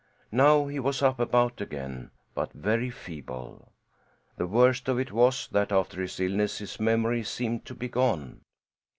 Now 0.31 0.65
he 0.65 0.79
was 0.79 1.03
up 1.03 1.19
and 1.19 1.29
about 1.29 1.61
again, 1.61 2.09
but 2.33 2.53
very 2.53 2.89
feeble. 2.89 3.71
The 4.35 4.47
worst 4.47 4.89
of 4.89 4.97
it 4.97 5.11
was 5.11 5.47
that 5.51 5.71
after 5.71 6.01
his 6.01 6.19
illness 6.19 6.57
his 6.57 6.79
memory 6.79 7.23
seemed 7.23 7.65
to 7.65 7.75
be 7.75 7.87
gone. 7.87 8.41